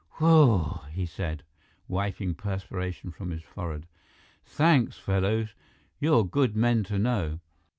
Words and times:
"Whew!" 0.17 0.79
he 0.91 1.05
said, 1.05 1.43
wiping 1.87 2.33
perspiration 2.33 3.11
from 3.11 3.29
his 3.29 3.43
forehead. 3.43 3.85
"Thanks, 4.43 4.97
fellows! 4.97 5.53
You're 5.99 6.23
good 6.25 6.55
men 6.55 6.83
to 6.85 6.97
know! 6.97 7.39